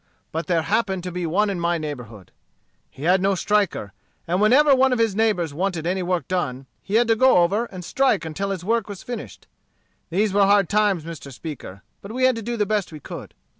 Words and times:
But 0.31 0.47
there 0.47 0.63
happened 0.63 1.03
to 1.03 1.11
be 1.11 1.27
one 1.27 1.51
in 1.51 1.59
my 1.59 1.77
neighborhood. 1.77 2.31
He 2.89 3.03
had 3.03 3.21
no 3.21 3.35
striker; 3.35 3.93
and 4.27 4.41
whenever 4.41 4.73
one 4.73 4.91
of 4.91 4.97
the 4.97 5.07
neighbors 5.15 5.53
wanted 5.53 5.85
any 5.85 6.01
work 6.01 6.27
done, 6.27 6.65
he 6.81 6.95
had 6.95 7.07
to 7.07 7.15
go 7.15 7.37
over 7.43 7.65
and 7.65 7.85
strike 7.85 8.25
until 8.25 8.49
his 8.49 8.65
work 8.65 8.89
was 8.89 9.03
finished. 9.03 9.45
These 10.09 10.33
were 10.33 10.47
hard 10.47 10.69
times, 10.69 11.03
Mr. 11.03 11.31
Speaker, 11.31 11.83
but 12.01 12.13
we 12.13 12.23
had 12.23 12.35
to 12.35 12.41
do 12.41 12.57
the 12.57 12.65
best 12.65 12.91
we 12.91 12.99
could. 12.99 13.35